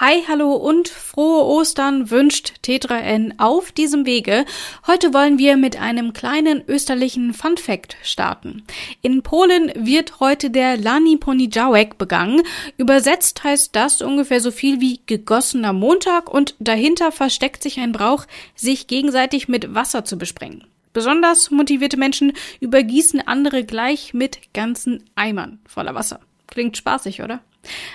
Hi, 0.00 0.22
hallo 0.28 0.52
und 0.52 0.88
frohe 0.88 1.42
Ostern 1.42 2.08
wünscht 2.12 2.62
Tetra 2.62 3.00
N 3.00 3.34
auf 3.38 3.72
diesem 3.72 4.06
Wege. 4.06 4.44
Heute 4.86 5.12
wollen 5.12 5.38
wir 5.38 5.56
mit 5.56 5.80
einem 5.80 6.12
kleinen 6.12 6.62
österlichen 6.68 7.34
Fun 7.34 7.56
Fact 7.56 7.96
starten. 8.04 8.62
In 9.02 9.24
Polen 9.24 9.72
wird 9.74 10.20
heute 10.20 10.50
der 10.50 10.76
Lani 10.76 11.16
Ponidziałek 11.16 11.98
begangen. 11.98 12.42
Übersetzt 12.76 13.42
heißt 13.42 13.74
das 13.74 14.00
ungefähr 14.00 14.40
so 14.40 14.52
viel 14.52 14.80
wie 14.80 15.00
gegossener 15.06 15.72
Montag 15.72 16.32
und 16.32 16.54
dahinter 16.60 17.10
versteckt 17.10 17.64
sich 17.64 17.80
ein 17.80 17.90
Brauch, 17.90 18.26
sich 18.54 18.86
gegenseitig 18.86 19.48
mit 19.48 19.74
Wasser 19.74 20.04
zu 20.04 20.16
besprengen. 20.16 20.62
Besonders 20.92 21.50
motivierte 21.50 21.96
Menschen 21.96 22.34
übergießen 22.60 23.26
andere 23.26 23.64
gleich 23.64 24.14
mit 24.14 24.54
ganzen 24.54 25.02
Eimern 25.16 25.58
voller 25.66 25.96
Wasser. 25.96 26.20
Klingt 26.48 26.76
spaßig, 26.76 27.22
oder? 27.22 27.40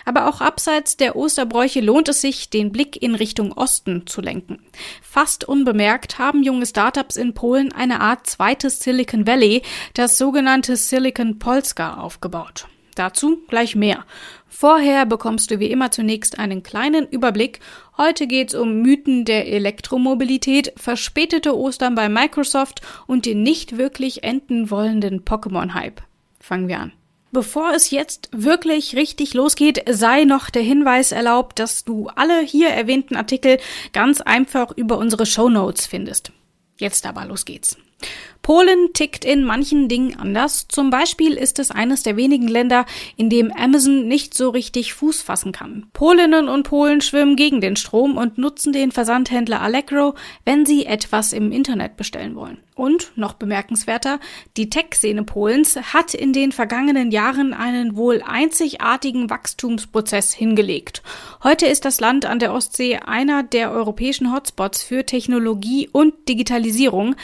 Aber 0.05 0.27
auch 0.27 0.41
abseits 0.41 0.97
der 0.97 1.15
Osterbräuche 1.15 1.81
lohnt 1.81 2.09
es 2.09 2.21
sich, 2.21 2.49
den 2.49 2.71
Blick 2.71 3.01
in 3.01 3.15
Richtung 3.15 3.53
Osten 3.53 4.05
zu 4.05 4.21
lenken. 4.21 4.59
Fast 5.01 5.45
unbemerkt 5.45 6.19
haben 6.19 6.43
junge 6.43 6.65
Startups 6.65 7.15
in 7.15 7.33
Polen 7.33 7.71
eine 7.71 7.99
Art 8.01 8.27
zweites 8.27 8.79
Silicon 8.79 9.25
Valley, 9.25 9.63
das 9.93 10.17
sogenannte 10.17 10.75
Silicon 10.75 11.39
Polska, 11.39 11.95
aufgebaut. 11.95 12.67
Dazu 12.95 13.41
gleich 13.47 13.75
mehr. 13.75 14.05
Vorher 14.47 15.07
bekommst 15.07 15.49
du 15.49 15.59
wie 15.59 15.71
immer 15.71 15.89
zunächst 15.89 16.37
einen 16.37 16.61
kleinen 16.61 17.07
Überblick. 17.07 17.59
Heute 17.97 18.27
geht's 18.27 18.53
um 18.53 18.81
Mythen 18.81 19.25
der 19.25 19.47
Elektromobilität, 19.47 20.73
verspätete 20.77 21.57
Ostern 21.57 21.95
bei 21.95 22.07
Microsoft 22.07 22.81
und 23.07 23.25
den 23.25 23.41
nicht 23.41 23.77
wirklich 23.77 24.23
enden 24.23 24.69
wollenden 24.69 25.25
Pokémon-Hype. 25.25 26.01
Fangen 26.39 26.67
wir 26.67 26.79
an. 26.79 26.93
Bevor 27.33 27.73
es 27.73 27.89
jetzt 27.89 28.29
wirklich 28.31 28.95
richtig 28.95 29.33
losgeht, 29.33 29.83
sei 29.89 30.23
noch 30.23 30.51
der 30.51 30.61
Hinweis 30.61 31.11
erlaubt, 31.11 31.57
dass 31.57 31.83
du 31.83 32.07
alle 32.09 32.41
hier 32.41 32.69
erwähnten 32.69 33.15
Artikel 33.15 33.57
ganz 33.91 34.21
einfach 34.21 34.69
über 34.75 34.99
unsere 34.99 35.25
Show 35.25 35.49
Notes 35.49 35.87
findest. 35.87 36.31
Jetzt 36.77 37.07
aber 37.07 37.25
los 37.25 37.43
geht's. 37.45 37.75
Polen 38.43 38.91
tickt 38.93 39.23
in 39.23 39.45
manchen 39.45 39.87
Dingen 39.87 40.19
anders. 40.19 40.67
Zum 40.67 40.89
Beispiel 40.89 41.35
ist 41.35 41.59
es 41.59 41.71
eines 41.71 42.03
der 42.03 42.17
wenigen 42.17 42.49
Länder, 42.49 42.85
in 43.15 43.29
dem 43.29 43.53
Amazon 43.53 44.05
nicht 44.09 44.33
so 44.33 44.49
richtig 44.49 44.93
Fuß 44.93 45.21
fassen 45.21 45.53
kann. 45.53 45.87
Polinnen 45.93 46.49
und 46.49 46.63
Polen 46.63 46.99
schwimmen 46.99 47.37
gegen 47.37 47.61
den 47.61 47.77
Strom 47.77 48.17
und 48.17 48.37
nutzen 48.37 48.73
den 48.73 48.91
Versandhändler 48.91 49.61
Allegro, 49.61 50.15
wenn 50.43 50.65
sie 50.65 50.85
etwas 50.85 51.31
im 51.31 51.53
Internet 51.53 51.95
bestellen 51.95 52.35
wollen. 52.35 52.57
Und, 52.75 53.13
noch 53.15 53.33
bemerkenswerter, 53.33 54.19
die 54.57 54.69
Tech-Szene 54.69 55.23
Polens 55.23 55.77
hat 55.93 56.13
in 56.13 56.33
den 56.33 56.51
vergangenen 56.51 57.11
Jahren 57.11 57.53
einen 57.53 57.95
wohl 57.95 58.21
einzigartigen 58.25 59.29
Wachstumsprozess 59.29 60.33
hingelegt. 60.33 61.01
Heute 61.43 61.67
ist 61.67 61.85
das 61.85 62.01
Land 62.01 62.25
an 62.25 62.39
der 62.39 62.51
Ostsee 62.51 62.97
einer 62.97 63.43
der 63.43 63.71
europäischen 63.71 64.33
Hotspots 64.33 64.83
für 64.83 65.05
Technologie 65.05 65.87
und 65.89 66.27
Digitalisierung. 66.27 67.15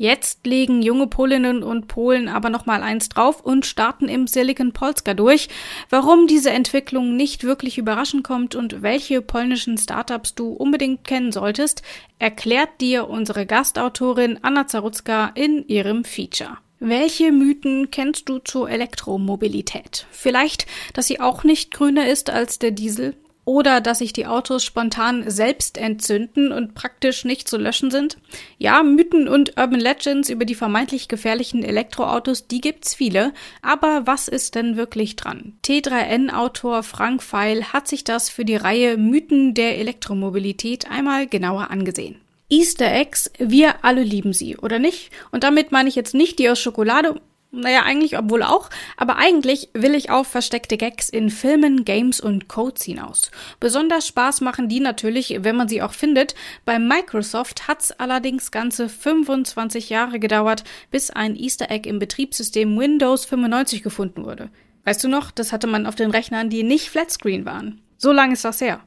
Jetzt 0.00 0.46
legen 0.46 0.80
junge 0.80 1.08
Polinnen 1.08 1.64
und 1.64 1.88
Polen 1.88 2.28
aber 2.28 2.50
noch 2.50 2.66
mal 2.66 2.84
eins 2.84 3.08
drauf 3.08 3.40
und 3.40 3.66
starten 3.66 4.08
im 4.08 4.28
Silicon 4.28 4.70
Polska 4.72 5.12
durch. 5.12 5.48
Warum 5.90 6.28
diese 6.28 6.50
Entwicklung 6.50 7.16
nicht 7.16 7.42
wirklich 7.42 7.78
überraschend 7.78 8.22
kommt 8.22 8.54
und 8.54 8.80
welche 8.80 9.20
polnischen 9.22 9.76
Startups 9.76 10.36
du 10.36 10.52
unbedingt 10.52 11.02
kennen 11.02 11.32
solltest, 11.32 11.82
erklärt 12.20 12.80
dir 12.80 13.08
unsere 13.08 13.44
Gastautorin 13.44 14.38
Anna 14.40 14.68
Zarutzka 14.68 15.32
in 15.34 15.66
ihrem 15.66 16.04
Feature. 16.04 16.58
Welche 16.78 17.32
Mythen 17.32 17.90
kennst 17.90 18.28
du 18.28 18.38
zur 18.38 18.70
Elektromobilität? 18.70 20.06
Vielleicht, 20.12 20.66
dass 20.92 21.08
sie 21.08 21.18
auch 21.18 21.42
nicht 21.42 21.72
grüner 21.72 22.06
ist 22.06 22.30
als 22.30 22.60
der 22.60 22.70
Diesel 22.70 23.16
oder 23.48 23.80
dass 23.80 24.00
sich 24.00 24.12
die 24.12 24.26
Autos 24.26 24.62
spontan 24.62 25.30
selbst 25.30 25.78
entzünden 25.78 26.52
und 26.52 26.74
praktisch 26.74 27.24
nicht 27.24 27.48
zu 27.48 27.56
löschen 27.56 27.90
sind? 27.90 28.18
Ja, 28.58 28.82
Mythen 28.82 29.26
und 29.26 29.56
Urban 29.56 29.80
Legends 29.80 30.28
über 30.28 30.44
die 30.44 30.54
vermeintlich 30.54 31.08
gefährlichen 31.08 31.64
Elektroautos, 31.64 32.46
die 32.46 32.60
gibt's 32.60 32.94
viele. 32.94 33.32
Aber 33.62 34.06
was 34.06 34.28
ist 34.28 34.54
denn 34.54 34.76
wirklich 34.76 35.16
dran? 35.16 35.54
T3N-Autor 35.64 36.82
Frank 36.82 37.22
Feil 37.22 37.72
hat 37.72 37.88
sich 37.88 38.04
das 38.04 38.28
für 38.28 38.44
die 38.44 38.56
Reihe 38.56 38.98
Mythen 38.98 39.54
der 39.54 39.78
Elektromobilität 39.78 40.90
einmal 40.90 41.26
genauer 41.26 41.70
angesehen. 41.70 42.16
Easter 42.50 42.92
Eggs, 42.92 43.30
wir 43.38 43.82
alle 43.82 44.02
lieben 44.02 44.34
sie, 44.34 44.58
oder 44.58 44.78
nicht? 44.78 45.10
Und 45.32 45.42
damit 45.42 45.72
meine 45.72 45.88
ich 45.88 45.96
jetzt 45.96 46.12
nicht 46.12 46.38
die 46.38 46.50
aus 46.50 46.58
Schokolade 46.58 47.18
naja, 47.50 47.82
eigentlich 47.82 48.18
obwohl 48.18 48.42
auch, 48.42 48.68
aber 48.96 49.16
eigentlich 49.16 49.70
will 49.72 49.94
ich 49.94 50.10
auf 50.10 50.26
versteckte 50.26 50.76
Gags 50.76 51.08
in 51.08 51.30
Filmen, 51.30 51.84
Games 51.84 52.20
und 52.20 52.46
Codes 52.46 52.84
hinaus. 52.84 53.30
Besonders 53.58 54.06
Spaß 54.06 54.42
machen 54.42 54.68
die 54.68 54.80
natürlich, 54.80 55.38
wenn 55.40 55.56
man 55.56 55.68
sie 55.68 55.80
auch 55.80 55.92
findet. 55.92 56.34
Bei 56.66 56.78
Microsoft 56.78 57.66
hat's 57.66 57.90
allerdings 57.92 58.50
ganze 58.50 58.88
25 58.90 59.88
Jahre 59.88 60.18
gedauert, 60.18 60.64
bis 60.90 61.10
ein 61.10 61.36
Easter 61.36 61.70
Egg 61.70 61.88
im 61.88 61.98
Betriebssystem 61.98 62.78
Windows 62.78 63.24
95 63.24 63.82
gefunden 63.82 64.24
wurde. 64.24 64.50
Weißt 64.84 65.02
du 65.02 65.08
noch, 65.08 65.30
das 65.30 65.52
hatte 65.52 65.66
man 65.66 65.86
auf 65.86 65.94
den 65.94 66.10
Rechnern, 66.10 66.50
die 66.50 66.62
nicht 66.62 66.90
Flatscreen 66.90 67.46
waren. 67.46 67.80
So 67.96 68.12
lange 68.12 68.34
ist 68.34 68.44
das 68.44 68.60
her. 68.60 68.80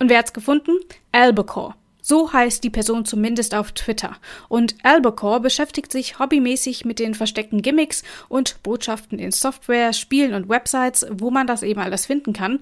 Und 0.00 0.10
wer 0.10 0.18
hat's 0.18 0.32
gefunden? 0.32 0.72
Albacore. 1.12 1.74
So 2.06 2.34
heißt 2.34 2.62
die 2.62 2.70
Person 2.70 3.06
zumindest 3.06 3.54
auf 3.54 3.72
Twitter. 3.72 4.18
Und 4.50 4.74
Albacore 4.82 5.40
beschäftigt 5.40 5.90
sich 5.90 6.18
hobbymäßig 6.18 6.84
mit 6.84 6.98
den 6.98 7.14
versteckten 7.14 7.62
Gimmicks 7.62 8.02
und 8.28 8.62
Botschaften 8.62 9.18
in 9.18 9.32
Software, 9.32 9.94
Spielen 9.94 10.34
und 10.34 10.50
Websites, 10.50 11.06
wo 11.10 11.30
man 11.30 11.46
das 11.46 11.62
eben 11.62 11.80
alles 11.80 12.04
finden 12.04 12.34
kann. 12.34 12.58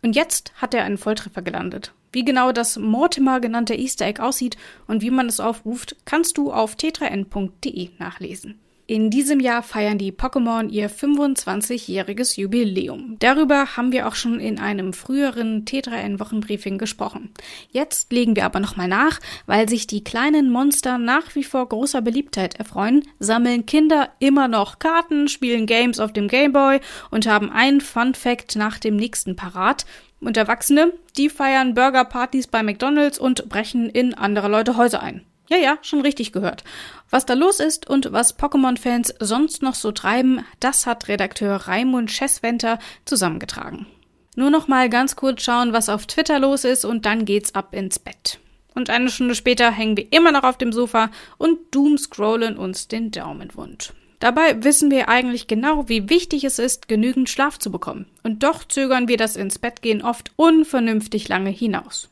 Und 0.00 0.16
jetzt 0.16 0.54
hat 0.56 0.72
er 0.72 0.84
einen 0.84 0.96
Volltreffer 0.96 1.42
gelandet. 1.42 1.92
Wie 2.10 2.24
genau 2.24 2.52
das 2.52 2.78
Mortimer 2.78 3.38
genannte 3.40 3.74
Easter 3.74 4.06
Egg 4.06 4.22
aussieht 4.22 4.56
und 4.86 5.02
wie 5.02 5.10
man 5.10 5.26
es 5.26 5.40
aufruft, 5.40 5.96
kannst 6.06 6.38
du 6.38 6.50
auf 6.50 6.74
tetraN.de 6.76 7.90
nachlesen. 7.98 8.58
In 8.88 9.10
diesem 9.10 9.40
Jahr 9.40 9.64
feiern 9.64 9.98
die 9.98 10.12
Pokémon 10.12 10.68
ihr 10.68 10.88
25-jähriges 10.88 12.38
Jubiläum. 12.38 13.16
Darüber 13.18 13.76
haben 13.76 13.90
wir 13.90 14.06
auch 14.06 14.14
schon 14.14 14.38
in 14.38 14.60
einem 14.60 14.92
früheren 14.92 15.64
T3N-Wochenbriefing 15.64 16.78
gesprochen. 16.78 17.30
Jetzt 17.72 18.12
legen 18.12 18.36
wir 18.36 18.44
aber 18.44 18.60
nochmal 18.60 18.86
nach, 18.86 19.18
weil 19.46 19.68
sich 19.68 19.88
die 19.88 20.04
kleinen 20.04 20.52
Monster 20.52 20.98
nach 20.98 21.34
wie 21.34 21.42
vor 21.42 21.68
großer 21.68 22.00
Beliebtheit 22.00 22.54
erfreuen, 22.60 23.02
sammeln 23.18 23.66
Kinder 23.66 24.10
immer 24.20 24.46
noch 24.46 24.78
Karten, 24.78 25.26
spielen 25.26 25.66
Games 25.66 25.98
auf 25.98 26.12
dem 26.12 26.28
Gameboy 26.28 26.78
und 27.10 27.26
haben 27.26 27.50
einen 27.50 27.80
Fun 27.80 28.14
Fact 28.14 28.54
nach 28.54 28.78
dem 28.78 28.94
nächsten 28.94 29.34
parat. 29.34 29.84
Und 30.20 30.36
Erwachsene, 30.36 30.92
die 31.16 31.28
feiern 31.28 31.74
Burgerpartys 31.74 32.46
bei 32.46 32.62
McDonalds 32.62 33.18
und 33.18 33.48
brechen 33.48 33.90
in 33.90 34.14
andere 34.14 34.46
Leute 34.46 34.76
Häuser 34.76 35.02
ein. 35.02 35.24
Ja, 35.48 35.56
ja, 35.56 35.78
schon 35.82 36.00
richtig 36.00 36.32
gehört. 36.32 36.64
Was 37.10 37.24
da 37.24 37.34
los 37.34 37.60
ist 37.60 37.88
und 37.88 38.12
was 38.12 38.38
Pokémon-Fans 38.38 39.14
sonst 39.20 39.62
noch 39.62 39.74
so 39.74 39.92
treiben, 39.92 40.44
das 40.58 40.86
hat 40.86 41.08
Redakteur 41.08 41.54
Raimund 41.68 42.10
Schesswenter 42.10 42.78
zusammengetragen. 43.04 43.86
Nur 44.34 44.50
noch 44.50 44.68
mal 44.68 44.90
ganz 44.90 45.16
kurz 45.16 45.42
schauen, 45.42 45.72
was 45.72 45.88
auf 45.88 46.06
Twitter 46.06 46.38
los 46.38 46.64
ist 46.64 46.84
und 46.84 47.06
dann 47.06 47.24
geht's 47.24 47.54
ab 47.54 47.74
ins 47.74 47.98
Bett. 47.98 48.40
Und 48.74 48.90
eine 48.90 49.08
Stunde 49.08 49.34
später 49.34 49.70
hängen 49.70 49.96
wir 49.96 50.12
immer 50.12 50.32
noch 50.32 50.42
auf 50.42 50.58
dem 50.58 50.72
Sofa 50.72 51.10
und 51.38 51.58
doom 51.70 51.96
scrollen 51.96 52.58
uns 52.58 52.88
den 52.88 53.10
Daumen 53.10 53.54
wund. 53.54 53.94
Dabei 54.18 54.64
wissen 54.64 54.90
wir 54.90 55.08
eigentlich 55.08 55.46
genau, 55.46 55.88
wie 55.88 56.08
wichtig 56.08 56.44
es 56.44 56.58
ist, 56.58 56.88
genügend 56.88 57.28
Schlaf 57.28 57.58
zu 57.58 57.70
bekommen. 57.70 58.06
Und 58.22 58.42
doch 58.42 58.64
zögern 58.64 59.08
wir 59.08 59.16
das 59.16 59.36
ins 59.36 59.58
Bett 59.58 59.82
gehen 59.82 60.02
oft 60.02 60.32
unvernünftig 60.36 61.28
lange 61.28 61.50
hinaus. 61.50 62.08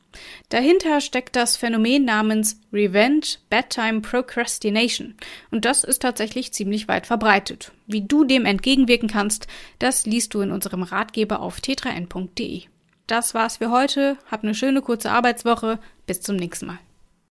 Dahinter 0.48 1.00
steckt 1.00 1.34
das 1.34 1.56
Phänomen 1.56 2.04
namens 2.04 2.60
Revenge 2.72 3.38
Bedtime 3.50 4.00
Procrastination. 4.00 5.14
Und 5.50 5.64
das 5.64 5.82
ist 5.82 6.02
tatsächlich 6.02 6.52
ziemlich 6.52 6.88
weit 6.88 7.06
verbreitet. 7.06 7.72
Wie 7.86 8.02
du 8.02 8.24
dem 8.24 8.44
entgegenwirken 8.44 9.08
kannst, 9.08 9.48
das 9.78 10.06
liest 10.06 10.34
du 10.34 10.40
in 10.40 10.52
unserem 10.52 10.82
Ratgeber 10.82 11.40
auf 11.40 11.60
tetraN.de. 11.60 12.62
Das 13.06 13.34
war's 13.34 13.58
für 13.58 13.70
heute. 13.70 14.16
Hab 14.30 14.44
eine 14.44 14.54
schöne 14.54 14.82
kurze 14.82 15.10
Arbeitswoche. 15.10 15.78
Bis 16.06 16.20
zum 16.20 16.36
nächsten 16.36 16.66
Mal. 16.66 16.78